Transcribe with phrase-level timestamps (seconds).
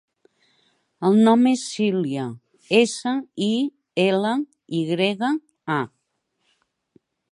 [1.09, 2.23] El nom és Silya:
[2.79, 3.13] essa,
[3.49, 3.53] i,
[4.07, 4.33] ela,
[4.79, 5.33] i grega,
[5.77, 5.81] a.